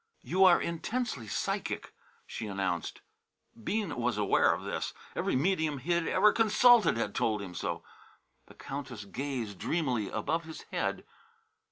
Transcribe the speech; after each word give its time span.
"You 0.23 0.45
are 0.45 0.59
intensely 0.59 1.27
psychic," 1.27 1.93
she 2.25 2.47
announced. 2.47 3.01
Bean 3.63 3.95
was 3.95 4.17
aware 4.17 4.51
of 4.51 4.63
this. 4.63 4.95
Every 5.15 5.35
medium 5.35 5.77
he 5.77 5.91
had 5.91 6.07
ever 6.07 6.31
consulted 6.33 6.97
had 6.97 7.13
told 7.13 7.39
him 7.39 7.53
so. 7.53 7.83
The 8.47 8.55
Countess 8.55 9.05
gazed 9.05 9.59
dreamily 9.59 10.09
above 10.09 10.45
his 10.45 10.63
head. 10.71 11.05